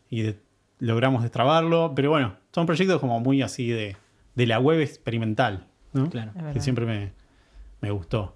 [0.09, 0.39] Y de-
[0.79, 1.93] logramos destrabarlo.
[1.95, 3.95] Pero bueno, son proyectos como muy así de,
[4.35, 5.67] de la web experimental.
[5.93, 6.09] ¿no?
[6.09, 6.31] Claro.
[6.53, 7.11] Que siempre me,
[7.81, 8.35] me gustó.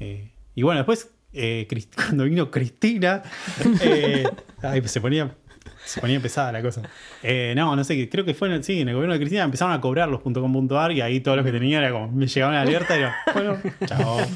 [0.00, 3.22] Eh, y bueno, después, eh, cuando vino Cristina,
[3.82, 4.24] eh,
[4.62, 5.34] ay, se ponía.
[5.84, 6.82] Se ponía pesada la cosa.
[7.22, 9.44] Eh, no, no sé, creo que fue en el, sí, en el gobierno de Cristina
[9.44, 12.52] empezaron a cobrar los .com.ar y ahí todos los que tenía era como, me llegaba
[12.52, 14.18] una alerta y era, bueno, chao.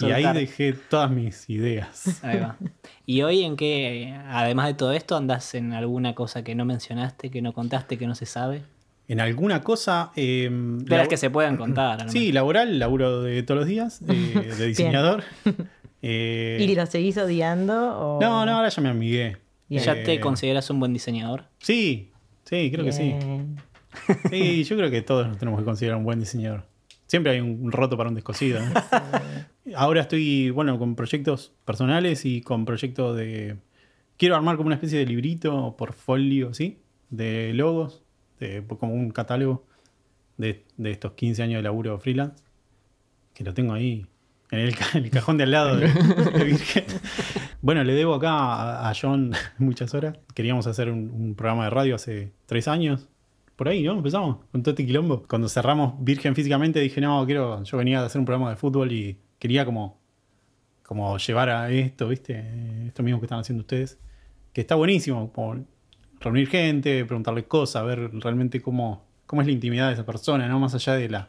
[0.00, 2.24] Y ahí dejé todas mis ideas.
[2.24, 2.56] Ahí va.
[3.04, 7.30] ¿Y hoy en qué, además de todo esto, andás en alguna cosa que no mencionaste,
[7.30, 8.62] que no contaste, que no se sabe?
[9.08, 10.12] En alguna cosa.
[10.16, 12.08] eh, De las que se puedan contar.
[12.08, 15.24] Sí, laboral, laburo de todos los días, eh, de diseñador.
[16.02, 17.98] Eh, ¿Y lo seguís odiando?
[17.98, 18.20] O...
[18.20, 19.36] no, no, ahora ya me amigué.
[19.76, 19.86] Mejor.
[19.94, 21.44] ¿Ya Eh, te consideras un buen diseñador?
[21.58, 22.10] Sí,
[22.44, 23.14] sí, creo que sí.
[24.30, 26.64] Sí, yo creo que todos nos tenemos que considerar un buen diseñador.
[27.06, 28.60] Siempre hay un roto para un descosido.
[28.60, 28.72] ¿no?
[29.74, 33.56] Ahora estoy, bueno, con proyectos personales y con proyectos de...
[34.16, 36.78] Quiero armar como una especie de librito o portfolio, ¿sí?
[37.08, 38.02] De logos,
[38.38, 39.66] de, como un catálogo
[40.36, 42.44] de, de estos 15 años de laburo freelance.
[43.34, 44.06] Que lo tengo ahí
[44.52, 46.84] en el, ca- en el cajón de al lado de, de Virgen.
[47.62, 50.16] Bueno, le debo acá a, John muchas horas.
[50.34, 53.08] Queríamos hacer un, un programa de radio hace tres años.
[53.56, 53.92] Por ahí, ¿no?
[53.92, 55.24] Empezamos con todo este quilombo.
[55.28, 58.90] Cuando cerramos Virgen físicamente dije, no, quiero, yo venía de hacer un programa de fútbol
[58.92, 60.00] y quería como,
[60.82, 62.34] como llevar a esto, ¿viste?
[62.38, 63.98] Eh, Esto mismo que están haciendo ustedes.
[64.54, 65.62] Que está buenísimo, como
[66.18, 70.58] reunir gente, preguntarle cosas, ver realmente cómo, cómo es la intimidad de esa persona, ¿no?
[70.58, 71.28] Más allá de la,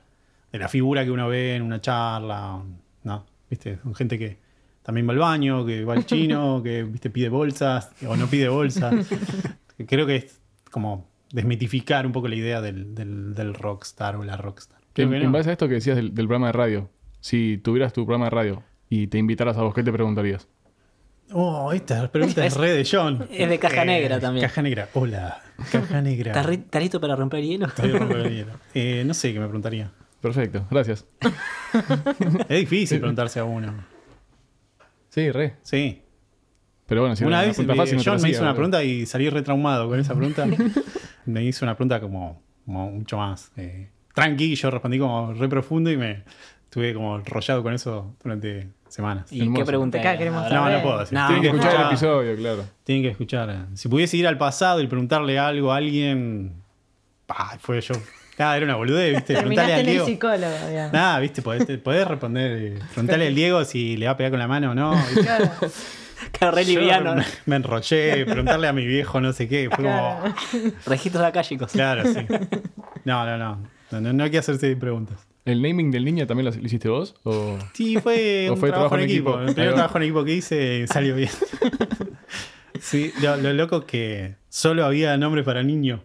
[0.54, 2.64] de la figura que uno ve en una charla,
[3.04, 3.26] ¿no?
[3.50, 3.80] ¿Viste?
[3.84, 4.38] Son gente que
[4.84, 7.10] también va al baño, que va al chino, que, ¿viste?
[7.10, 9.08] Pide bolsas o no pide bolsas.
[9.88, 10.40] Creo que es
[10.70, 14.80] como desmitificar un poco la idea del, del, del rockstar o la rockstar.
[14.94, 15.38] Creo En, que en no.
[15.38, 16.90] base a esto que decías del, del programa de radio,
[17.20, 20.48] si tuvieras tu programa de radio y te invitaras a vos, ¿qué te preguntarías?
[21.34, 23.26] Oh, esta pregunta es re de John.
[23.32, 24.46] Es de caja negra también.
[24.46, 24.90] Caja negra.
[24.94, 25.42] Hola.
[25.72, 26.34] Caja negra.
[26.52, 27.68] ¿Estás, listo para romper hielo?
[27.68, 28.52] Estoy rompiendo el hielo.
[28.74, 29.92] Eh, no sé qué me preguntaría.
[30.20, 31.06] Perfecto, gracias.
[32.50, 33.74] Es difícil preguntarse a uno.
[35.12, 35.56] Sí, re.
[35.62, 36.02] Sí.
[36.88, 39.30] Pero bueno, si una vez pregunta eh, fácil, John me hizo una pregunta y salí
[39.30, 40.48] retraumado con esa pregunta.
[41.26, 45.50] me hizo una pregunta como, como mucho más eh, tranqui y yo respondí como re
[45.50, 46.24] profundo y me
[46.64, 49.32] estuve como enrollado con eso durante semanas.
[49.32, 51.18] ¿Y qué pregunta Acá queremos No, no puedo decir.
[51.18, 52.66] No, Tienen que escuchar el episodio, claro.
[52.86, 53.68] Tienen que escuchar.
[53.74, 56.54] Si pudiese ir al pasado y preguntarle algo a alguien,
[57.26, 57.96] pa, fue yo.
[58.42, 59.34] Nada, era una boludez, ¿viste?
[59.36, 60.06] Terminaste al en el Diego.
[60.08, 60.94] psicólogo, digamos.
[60.94, 61.42] Nada, ¿viste?
[61.42, 62.52] Podés, podés responder.
[62.52, 64.96] eh, Preguntarle al Diego si le va a pegar con la mano o no.
[64.96, 65.22] ¿viste?
[65.22, 65.50] Claro.
[66.32, 67.16] Claro, re Yo liviano.
[67.16, 69.68] me, me enrollé, preguntarle a mi viejo no sé qué.
[69.70, 70.22] Fue como.
[70.22, 70.36] Claro.
[70.86, 71.72] Registros acá, chicos.
[71.72, 72.26] Claro, sí.
[73.06, 73.62] No, no, no.
[73.92, 75.18] No, no, no hay que hacerse preguntas.
[75.46, 77.16] ¿El naming del niño también lo hiciste vos?
[77.24, 77.58] ¿O...
[77.74, 79.30] Sí, fue ¿O un fue trabajo, trabajo en equipo.
[79.32, 79.48] equipo?
[79.50, 81.30] El primer trabajo en equipo que hice salió bien.
[82.80, 86.04] sí, lo, lo loco es que solo había nombres para niño.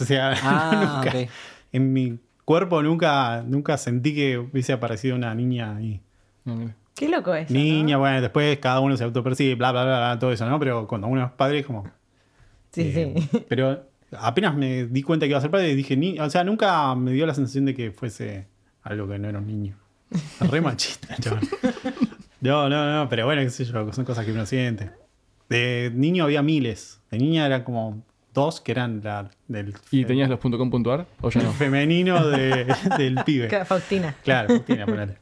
[0.00, 1.28] O sea, Ah, nunca- ok.
[1.72, 6.00] En mi cuerpo nunca, nunca sentí que hubiese aparecido una niña ahí.
[6.94, 7.52] Qué loco eso.
[7.52, 7.60] ¿no?
[7.60, 10.58] Niña, bueno, después cada uno se autopercibe, bla, bla, bla, bla, todo eso, ¿no?
[10.58, 11.84] Pero cuando uno es padre, es como.
[12.72, 13.44] Sí, eh, sí.
[13.48, 16.94] Pero apenas me di cuenta que iba a ser padre, dije, ni, o sea, nunca
[16.94, 18.46] me dio la sensación de que fuese
[18.82, 19.76] algo que no era un niño.
[20.40, 21.46] Re machista, chaval.
[22.40, 24.90] No, no, no, pero bueno, qué sé yo, son cosas que uno siente.
[25.48, 27.00] De niño había miles.
[27.10, 28.02] De niña eran como
[28.36, 31.52] dos que eran la, del ¿Y tenías los .com.ar o ya el no?
[31.54, 32.66] femenino de-
[32.98, 33.64] del pibe.
[33.64, 34.14] Faustina.
[34.22, 35.16] Claro, tiene, ponele.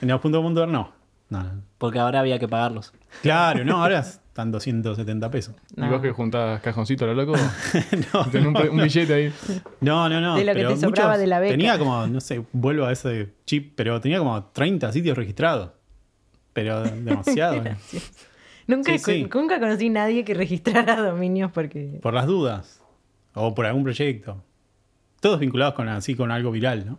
[0.00, 0.92] En los punto punto no.
[1.28, 1.62] No, no.
[1.78, 2.92] Porque ahora había que pagarlos.
[3.22, 3.98] Claro, no, ahora
[4.32, 5.54] están 270 pesos.
[5.76, 5.90] ¿Y No.
[5.90, 7.32] vos que juntás cajoncito a lo loco?
[8.14, 9.32] No, Tenés un, un billete ahí.
[9.80, 10.20] no, no.
[10.20, 11.50] no De lo que te sobraba muchos- de la beca.
[11.52, 15.70] Tenía como, no sé, vuelvo a ese chip, pero tenía como 30 sitios registrados.
[16.52, 17.62] Pero demasiado.
[18.66, 19.28] Nunca, Sí, sí.
[19.34, 21.98] nunca conocí a nadie que registrara dominios porque.
[22.02, 22.80] por las dudas.
[23.34, 24.42] O por algún proyecto.
[25.20, 26.98] Todos vinculados con así con algo viral, ¿no?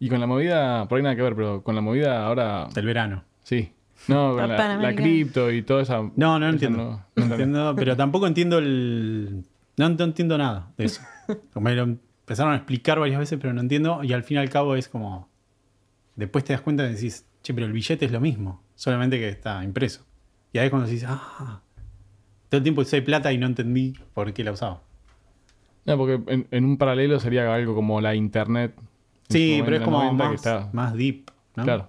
[0.00, 2.68] Y con la movida, por ahí nada que ver, pero con la movida ahora.
[2.74, 3.24] Del verano.
[3.44, 3.72] Sí.
[4.08, 5.98] No, con la, cripto y toda esa.
[5.98, 7.04] No, no, no esa entiendo.
[7.14, 9.44] no- entiendo, pero tampoco entiendo el.
[9.76, 11.02] No, no entiendo nada de eso.
[11.54, 14.02] Me lo empezaron a explicar varias veces, pero no entiendo.
[14.02, 15.28] Y al fin y al cabo es como.
[16.16, 19.28] Después te das cuenta y decís, che, pero el billete es lo mismo, solamente que
[19.28, 20.04] está impreso.
[20.52, 21.60] Y ahí cuando decís, ah,
[22.48, 24.80] todo el tiempo usé plata y no entendí por qué la usaba.
[25.84, 28.74] No, porque en, en un paralelo sería algo como la internet.
[29.28, 31.64] Sí, pero es como en los 90, más, está- más deep, ¿no?
[31.64, 31.88] Claro.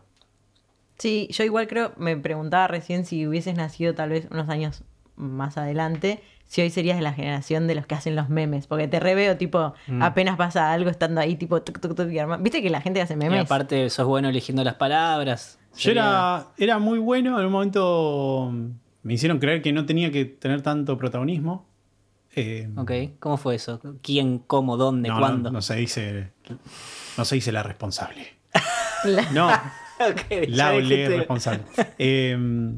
[0.98, 4.84] Sí, yo igual creo, me preguntaba recién si hubieses nacido tal vez unos años
[5.16, 8.88] más adelante, si hoy serías de la generación de los que hacen los memes, porque
[8.88, 12.62] te reveo tipo, apenas pasa algo estando ahí tipo, tuc, tuc, tuc, y arma- viste
[12.62, 13.42] que la gente hace Y memes.
[13.46, 15.60] aparte sos bueno eligiendo las palabras.
[15.78, 18.54] Yo era, era muy bueno, en un momento
[19.04, 21.68] me hicieron creer que no tenía que tener tanto protagonismo.
[22.36, 23.80] Eh, Ok, ¿cómo fue eso?
[24.02, 25.50] ¿Quién, cómo, dónde, no, cuándo?
[25.50, 26.32] No, no se dice.
[27.18, 28.26] No se dice la responsable.
[29.06, 29.50] La- No,
[30.00, 31.64] Ok, ya la olé responsable.
[32.00, 32.36] Eh,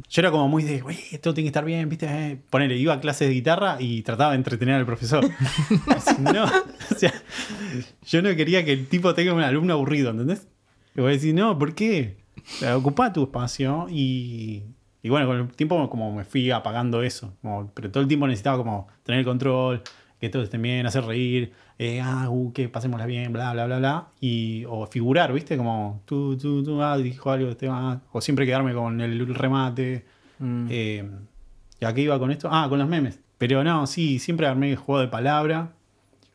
[0.09, 2.05] yo era como muy de, güey, esto tiene que estar bien, ¿viste?
[2.07, 5.25] Eh, ponele, iba a clases de guitarra y trataba de entretener al profesor.
[6.19, 7.13] no, o sea,
[8.05, 10.47] yo no quería que el tipo tenga un alumno aburrido, ¿entendés?
[10.95, 12.17] Y voy a decir, no, ¿por qué?
[12.45, 14.63] Sea, Ocupá tu espacio y,
[15.01, 17.33] y bueno, con el tiempo como me fui apagando eso.
[17.41, 19.81] como- pero todo el tiempo necesitaba como tener el control,
[20.19, 23.77] que todos estén bien, hacer reír, eh, ah, uh, que pasémosla bien, bla, bla, bla,
[23.79, 24.07] bla.
[24.21, 25.57] Y, o figurar, ¿viste?
[25.57, 30.05] Como tú, tú, tú, ah, dijo algo este, ah, o siempre quedarme con el remate.
[30.39, 30.67] Mm.
[30.69, 31.09] Eh,
[31.81, 32.47] ¿Y a qué iba con esto?
[32.51, 33.19] Ah, con los memes.
[33.37, 35.73] Pero no, sí, siempre armé juego de palabra.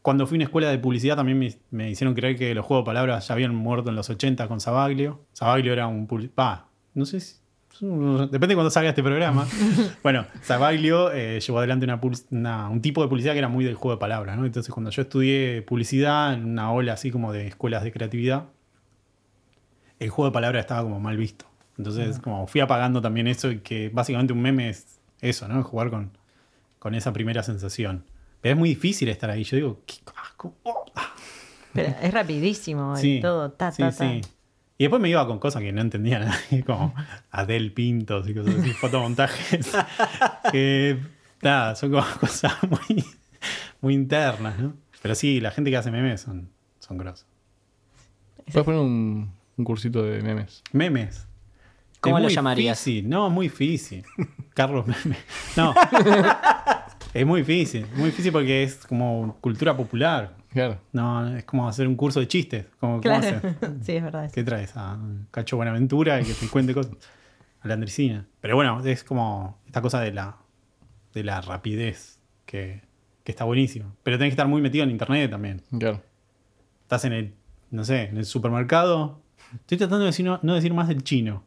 [0.02, 2.84] Cuando fui a una escuela de publicidad también me, me hicieron creer que los juegos
[2.84, 5.20] de palabras ya habían muerto en los 80 con Sabaglio.
[5.32, 6.06] Sabaglio era un...
[6.34, 7.36] Pa, no sé si...
[7.80, 9.46] Depende de cuando salga este programa.
[10.02, 13.64] bueno, Sabaglio eh, llevó adelante una, pul- una- un tipo de publicidad que era muy
[13.64, 14.44] del juego de palabras, ¿no?
[14.46, 18.44] Entonces cuando yo estudié publicidad en una ola así como de escuelas de creatividad,
[19.98, 21.44] el juego de palabras estaba como mal visto.
[21.78, 25.62] Entonces, como fui apagando también eso y que básicamente un meme es eso, ¿no?
[25.62, 26.10] Jugar con,
[26.78, 28.04] con esa primera sensación.
[28.40, 29.44] Pero es muy difícil estar ahí.
[29.44, 30.54] Yo digo, ¿qué asco?
[30.62, 30.84] Oh.
[31.72, 33.96] Pero es rapidísimo y Sí, todo, ta, sí, ta, ta.
[34.10, 34.20] sí.
[34.78, 36.34] Y después me iba con cosas que no entendía nada,
[36.66, 36.94] como
[37.30, 39.70] Adel Pintos y cosas así, fotomontajes.
[40.52, 40.98] que
[41.42, 43.04] nada, son como cosas muy,
[43.82, 44.74] muy internas, ¿no?
[45.02, 47.26] Pero sí, la gente que hace memes son, son grosos.
[48.46, 50.62] Puedes poner un, un cursito de memes.
[50.72, 51.26] Memes.
[52.00, 52.82] ¿Cómo Es lo muy llamarías?
[52.82, 53.08] Difícil.
[53.08, 54.04] No, muy difícil.
[54.54, 55.16] Carlos Meme.
[55.56, 55.74] No.
[57.12, 57.86] Es muy difícil.
[57.94, 60.36] Muy difícil porque es como cultura popular.
[60.52, 60.78] Claro.
[60.92, 62.66] No, es como hacer un curso de chistes.
[62.78, 63.40] Como, ¿cómo Claro,
[63.82, 64.30] sí, es verdad.
[64.32, 64.72] ¿Qué traes?
[64.76, 64.98] A
[65.30, 66.92] Cacho Buenaventura y que te cuente cosas.
[67.60, 68.26] A la Andresina.
[68.40, 70.36] Pero bueno, es como esta cosa de la,
[71.12, 72.82] de la rapidez que,
[73.22, 73.94] que está buenísimo.
[74.02, 75.62] Pero tenés que estar muy metido en internet también.
[75.78, 76.02] Claro.
[76.82, 77.34] Estás en el,
[77.70, 79.20] no sé, en el supermercado.
[79.54, 81.44] Estoy tratando de decir, no, no decir más del chino.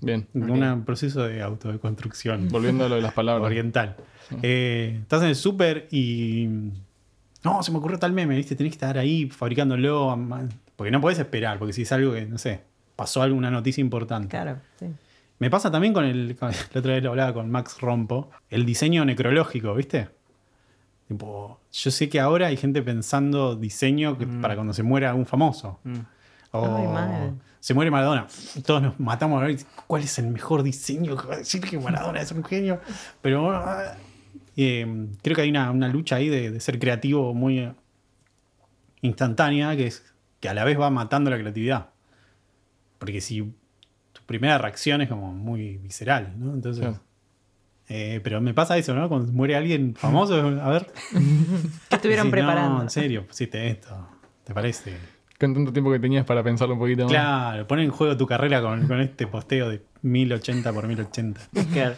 [0.00, 0.26] Bien.
[0.34, 3.46] En un proceso de autodeconstrucción Volviendo a lo de las palabras.
[3.46, 3.96] oriental.
[4.42, 6.48] Eh, estás en el súper y.
[7.44, 8.56] No, se me ocurrió tal meme, ¿viste?
[8.56, 10.18] Tenés que estar ahí fabricándolo.
[10.74, 12.60] Porque no podés esperar, porque si es algo que, no sé,
[12.96, 14.28] pasó alguna noticia importante.
[14.28, 14.86] Claro, sí.
[15.38, 16.36] Me pasa también con el.
[16.36, 18.30] con- la otra vez lo hablaba con Max Rompo.
[18.50, 20.08] El diseño necrológico, ¿viste?
[21.08, 25.24] Tipo, yo sé que ahora hay gente pensando diseño que- para cuando se muera un
[25.24, 25.78] famoso.
[25.84, 25.94] Mm.
[26.60, 27.34] O Ay, mal.
[27.60, 28.26] se muere Maradona.
[28.64, 31.16] Todos nos matamos a ver cuál es el mejor diseño.
[31.16, 32.80] que va a decir que Maradona es un genio.
[33.22, 33.52] Pero
[34.56, 37.72] eh, creo que hay una, una lucha ahí de, de ser creativo muy
[39.02, 41.88] instantánea, que es que que a la vez va matando la creatividad.
[42.98, 43.40] Porque si
[44.12, 46.52] tu primera reacción es como muy visceral, ¿no?
[46.52, 46.82] Entonces.
[46.82, 47.00] Claro.
[47.88, 49.08] eh, pero me pasa eso, ¿no?
[49.08, 50.92] Cuando muere alguien famoso, a ver.
[51.88, 52.76] ¿Qué estuvieron decís, preparando?
[52.76, 54.08] No, en serio, pusiste esto.
[54.44, 54.96] ¿Te parece?
[55.38, 57.12] Con tanto tiempo que tenías para pensarlo un poquito más.
[57.12, 61.40] Claro, pon en juego tu carrera con, con este posteo de 1080 por 1080.
[61.72, 61.94] Claro.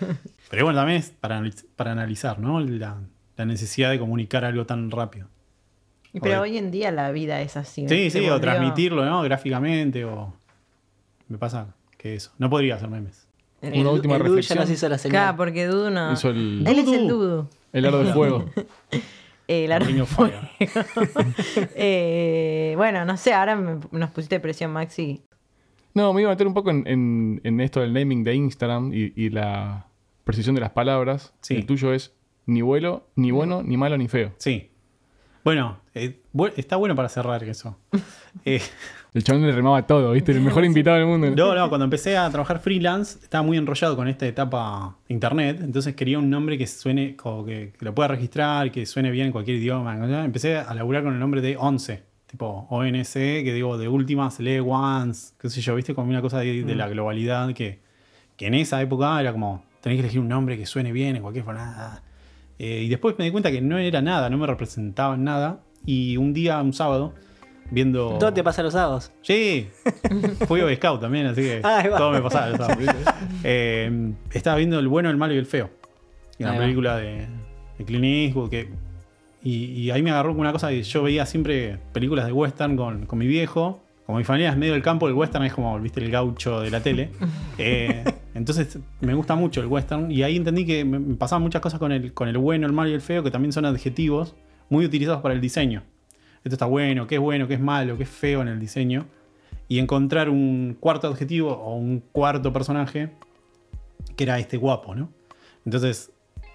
[0.50, 1.42] Pero bueno, también es para,
[1.76, 2.58] para analizar, ¿no?
[2.60, 2.96] La,
[3.36, 5.28] la necesidad de comunicar algo tan rápido.
[6.12, 7.86] Y Pero hoy en día la vida es así.
[7.88, 9.22] Sí, sí, o transmitirlo, ¿no?
[9.22, 10.34] Gráficamente o...
[11.28, 12.32] Me pasa que eso.
[12.38, 13.26] No podría hacer memes.
[13.60, 14.58] El, Una última el Dudu ya reflexión.
[14.60, 15.12] nos hizo la señal.
[15.22, 16.12] Claro, porque Dudu no.
[16.12, 17.18] Hizo el- Él es el Dudu.
[17.26, 17.48] Dudu.
[17.72, 18.46] El aro de fuego.
[19.48, 20.38] El de of fuego.
[20.58, 20.70] Fire.
[21.74, 25.22] Eh, bueno, no sé, ahora me- nos pusiste presión, Maxi.
[25.94, 28.92] No, me iba a meter un poco en, en- en esto del naming de Instagram
[28.92, 29.86] y, y la
[30.24, 31.34] precisión de las palabras.
[31.40, 31.56] Sí.
[31.56, 32.14] El tuyo es
[32.46, 34.32] ni bueno, ni bueno, ni malo, ni feo.
[34.38, 34.70] Sí.
[35.44, 37.78] Bueno, eh, bu- está bueno para cerrar eso.
[38.44, 38.60] Eh,
[39.18, 40.30] El chabón le remaba todo, ¿viste?
[40.30, 41.28] El mejor invitado del mundo.
[41.34, 45.96] no, no, cuando empecé a trabajar freelance estaba muy enrollado con esta etapa internet, entonces
[45.96, 49.32] quería un nombre que suene, como que, que lo pueda registrar, que suene bien en
[49.32, 50.24] cualquier idioma.
[50.24, 54.44] Empecé a laburar con el nombre de 11, tipo ONC, que digo, de última se
[54.44, 57.80] lee once, qué sé yo, viste, como una cosa de, de la globalidad que,
[58.36, 61.22] que en esa época era como, tenés que elegir un nombre que suene bien en
[61.22, 62.02] cualquier forma.
[62.60, 65.64] Eh, y después me di cuenta que no era nada, no me representaba en nada.
[65.84, 67.14] Y un día, un sábado,
[67.70, 68.16] viendo...
[68.18, 69.12] Todo te pasa los sábados.
[69.22, 69.68] Sí,
[70.46, 71.82] fui Boy Scout también, así que va.
[71.82, 72.48] todo me pasaba.
[72.48, 72.78] los sábados.
[73.44, 75.70] Eh, estaba viendo El bueno, el malo y el feo.
[76.40, 77.26] Una película de,
[77.78, 78.50] de Clint Eastwood.
[78.50, 78.68] Que,
[79.42, 82.76] y, y ahí me agarró con una cosa que yo veía siempre películas de western
[82.76, 83.80] con, con mi viejo.
[84.06, 86.70] Como mi familia es medio del campo, el western es como, viste, el gaucho de
[86.70, 87.10] la tele.
[87.60, 88.04] Eh,
[88.34, 90.10] entonces me gusta mucho el western.
[90.12, 92.72] Y ahí entendí que me, me pasaban muchas cosas con el, con el bueno, el
[92.72, 94.36] malo y el feo, que también son adjetivos
[94.68, 95.82] muy utilizados para el diseño.
[96.44, 99.06] Esto está bueno, qué es bueno, qué es malo, qué es feo en el diseño.
[99.68, 103.10] Y encontrar un cuarto adjetivo o un cuarto personaje
[104.16, 105.10] que era este guapo, ¿no?
[105.64, 106.12] Entonces,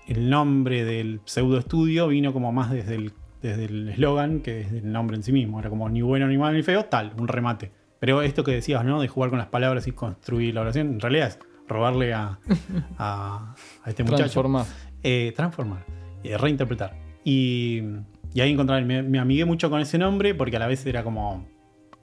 [0.08, 4.78] el nombre del pseudo estudio vino como más desde el desde el eslogan que desde
[4.80, 5.60] el nombre en sí mismo.
[5.60, 7.72] Era como ni bueno, ni malo, ni feo, tal, un remate.
[8.00, 9.02] Pero esto que decías, ¿no?
[9.02, 12.40] De jugar con las palabras y construir la oración, en realidad es robarle a,
[12.98, 14.24] a, a este muchacho.
[14.24, 14.66] Transforma.
[15.04, 15.86] Eh, transformar,
[16.24, 16.98] eh, reinterpretar.
[17.24, 17.82] Y,
[18.34, 21.04] y ahí encontrar, me, me amigué mucho con ese nombre porque a la vez era
[21.04, 21.46] como,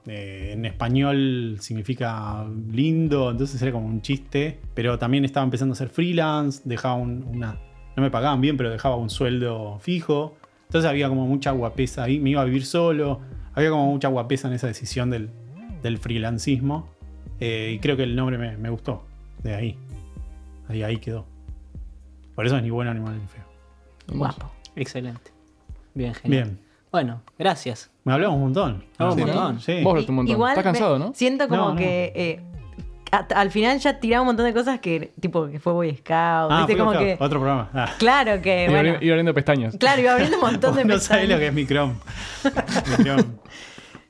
[0.07, 5.75] eh, en español significa lindo, entonces era como un chiste, pero también estaba empezando a
[5.75, 7.57] ser freelance, dejaba un- una,
[7.95, 10.35] no me pagaban bien, pero dejaba un sueldo fijo,
[10.67, 13.19] entonces había como mucha guapesa ahí, me iba a vivir solo,
[13.53, 15.29] había como mucha guapesa en esa decisión del,
[15.83, 16.89] del freelancismo,
[17.39, 19.03] eh, y creo que el nombre me, me gustó,
[19.43, 19.77] de ahí,
[20.69, 21.25] ahí, ahí quedó.
[22.35, 23.43] Por eso es ni bueno ni malo ni feo.
[24.17, 24.49] Guapo.
[24.75, 25.30] Excelente.
[25.93, 26.43] Bien, genial.
[26.45, 26.59] Bien.
[26.91, 27.89] Bueno, gracias.
[28.03, 28.83] Me hablamos un montón.
[28.97, 29.21] Hablamos Sí.
[29.21, 29.59] un montón.
[29.61, 29.83] Sí.
[29.83, 30.31] Vos hablaste un montón.
[30.35, 31.13] Igual Estás cansado, me- ¿no?
[31.13, 31.75] Siento como No, no.
[31.77, 32.41] que eh,
[33.11, 36.07] a- al final ya tiraba un montón de cosas que, tipo, que fue Boy Scout.
[36.51, 36.73] Ah, ¿viste?
[36.73, 37.13] fui como acá, que.
[37.19, 37.69] otro programa.
[37.73, 37.89] Ah.
[37.97, 38.77] Claro que, Iba, bueno.
[38.79, 39.77] abriendo, iba abriendo pestañas.
[39.77, 41.93] Claro, iba abriendo un montón de no sabés lo que es mi Chrome.
[42.97, 43.23] Mi Chrome,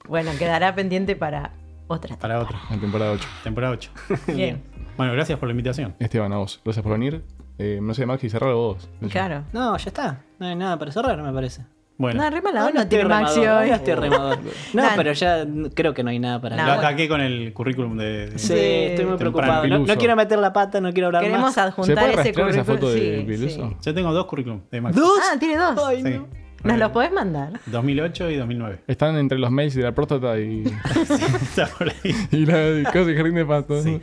[0.07, 1.51] Bueno, quedará pendiente para
[1.87, 2.17] otra.
[2.17, 2.59] para otra.
[2.71, 3.27] En temporada 8.
[3.43, 3.91] Temporada 8.
[4.27, 4.63] Bien.
[4.97, 5.95] Bueno, gracias por la invitación.
[5.99, 6.59] Esteban, a vos.
[6.63, 7.23] Gracias por venir.
[7.57, 8.89] Eh, no sé, Maxi, cerralo vos.
[9.11, 9.43] Claro.
[9.53, 10.21] No, ya está.
[10.39, 11.63] No hay nada para cerrar, me parece.
[11.97, 13.69] Bueno, No, re mala onda tiene Maxi remador, hoy.
[13.69, 14.39] hoy estoy remador.
[14.73, 14.89] No, Nah.
[14.95, 16.85] pero ya creo que no hay nada para No, lo hablar.
[16.87, 18.31] ataqué con el currículum de.
[18.31, 18.53] de- Sí, Sí.
[18.55, 19.17] estoy muy Temprano.
[19.17, 19.67] preocupado.
[19.67, 21.53] No, no quiero meter la pata, no quiero hablar Queremos más.
[21.53, 22.79] ¿Se adjuntar puede ese rastrear esa currículum.
[22.79, 23.69] foto de Sí, Piluso?
[23.69, 23.75] sí.
[23.85, 24.99] Yo tengo dos currículum de Maxi.
[24.99, 25.19] ¿Dos?
[25.31, 25.79] Ah, tiene dos.
[25.85, 26.09] Ay, Sí.
[26.09, 26.27] no.
[26.63, 27.59] ¿Nos los podés mandar?
[27.67, 28.79] 2008 y 2009.
[28.87, 30.63] Están entre los mails de la próstata y,
[31.41, 32.15] Está por ahí.
[32.31, 33.81] y la de cosas de jardín de pasto.
[33.81, 33.99] Sí.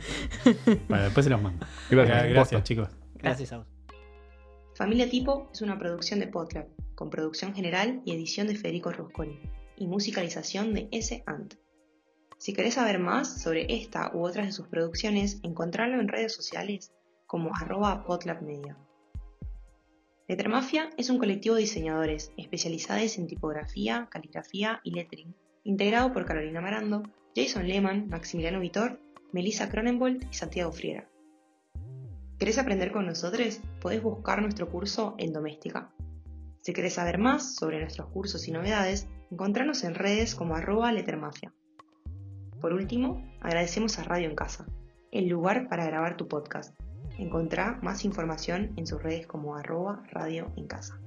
[0.87, 1.65] Bueno, después se los mando.
[1.89, 2.17] Gracias.
[2.17, 2.63] Gra- Gracias, posta.
[2.63, 2.89] chicos.
[3.19, 3.67] Gracias a vos.
[4.75, 9.39] Familia Tipo es una producción de Podlab, con producción general y edición de Federico Rusconi,
[9.75, 11.23] y musicalización de S.
[11.25, 11.55] Ant.
[12.37, 16.93] Si querés saber más sobre esta u otras de sus producciones, encontrarlo en redes sociales
[17.27, 18.77] como arroba podlabmedia.
[20.29, 26.61] Lettermafia es un colectivo de diseñadores especializados en tipografía, caligrafía y lettering, integrado por Carolina
[26.61, 27.03] Marando,
[27.35, 29.01] Jason Lehman, Maximiliano Vitor,
[29.33, 31.08] Melissa Cronenbold y Santiago Friera.
[32.39, 33.59] ¿Querés aprender con nosotros?
[33.81, 35.91] Podés buscar nuestro curso en Doméstica.
[36.61, 41.51] Si querés saber más sobre nuestros cursos y novedades, encontranos en redes como arroba lettermafia.
[42.61, 44.65] Por último, agradecemos a Radio en Casa,
[45.11, 46.79] el lugar para grabar tu podcast.
[47.17, 50.97] Encontrá más información en sus redes como arroba radio en casa.